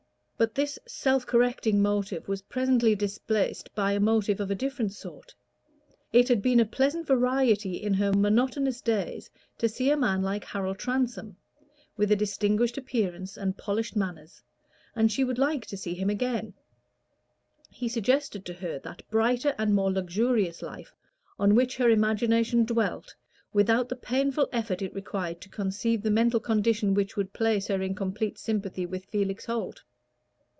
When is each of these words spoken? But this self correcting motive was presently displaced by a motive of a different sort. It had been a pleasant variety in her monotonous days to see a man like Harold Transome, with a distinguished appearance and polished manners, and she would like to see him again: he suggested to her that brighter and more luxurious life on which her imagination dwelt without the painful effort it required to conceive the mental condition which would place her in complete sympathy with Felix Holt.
But 0.37 0.55
this 0.55 0.79
self 0.87 1.27
correcting 1.27 1.83
motive 1.83 2.27
was 2.27 2.41
presently 2.41 2.95
displaced 2.95 3.69
by 3.75 3.91
a 3.91 3.99
motive 3.99 4.39
of 4.39 4.49
a 4.49 4.55
different 4.55 4.91
sort. 4.91 5.35
It 6.11 6.27
had 6.29 6.41
been 6.41 6.59
a 6.59 6.65
pleasant 6.65 7.05
variety 7.05 7.75
in 7.77 7.93
her 7.93 8.11
monotonous 8.11 8.81
days 8.81 9.29
to 9.59 9.69
see 9.69 9.91
a 9.91 9.95
man 9.97 10.23
like 10.23 10.43
Harold 10.43 10.79
Transome, 10.79 11.37
with 11.95 12.11
a 12.11 12.15
distinguished 12.15 12.75
appearance 12.79 13.37
and 13.37 13.55
polished 13.55 13.95
manners, 13.95 14.41
and 14.95 15.11
she 15.11 15.23
would 15.23 15.37
like 15.37 15.67
to 15.67 15.77
see 15.77 15.93
him 15.93 16.09
again: 16.09 16.55
he 17.69 17.87
suggested 17.87 18.43
to 18.47 18.53
her 18.53 18.79
that 18.79 19.07
brighter 19.11 19.53
and 19.59 19.75
more 19.75 19.91
luxurious 19.93 20.63
life 20.63 20.95
on 21.37 21.53
which 21.53 21.77
her 21.77 21.91
imagination 21.91 22.65
dwelt 22.65 23.13
without 23.53 23.89
the 23.89 23.95
painful 23.95 24.49
effort 24.51 24.81
it 24.81 24.95
required 24.95 25.39
to 25.41 25.49
conceive 25.49 26.01
the 26.01 26.09
mental 26.09 26.39
condition 26.39 26.95
which 26.95 27.15
would 27.15 27.31
place 27.31 27.67
her 27.67 27.79
in 27.83 27.93
complete 27.93 28.39
sympathy 28.39 28.87
with 28.87 29.05
Felix 29.05 29.45
Holt. 29.45 29.83